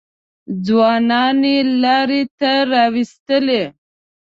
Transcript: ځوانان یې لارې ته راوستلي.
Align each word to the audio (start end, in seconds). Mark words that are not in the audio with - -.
ځوانان 0.65 1.37
یې 1.51 1.57
لارې 1.83 2.21
ته 2.39 2.51
راوستلي. 2.71 3.63